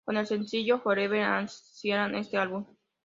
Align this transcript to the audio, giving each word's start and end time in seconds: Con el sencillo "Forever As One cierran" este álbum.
Con 0.03 0.17
el 0.17 0.25
sencillo 0.25 0.79
"Forever 0.79 1.21
As 1.21 1.61
One 1.61 1.73
cierran" 1.75 2.15
este 2.15 2.35
álbum. 2.35 2.65